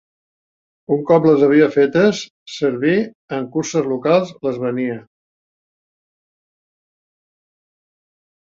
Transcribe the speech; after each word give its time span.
Un 0.95 1.01
cop 1.09 1.27
les 1.29 1.43
havia 1.47 1.67
fetes 1.75 2.21
servir 2.53 2.95
en 3.39 3.45
curses 3.57 3.91
locals, 3.91 4.33
les 4.49 4.57
venia. 4.65 4.97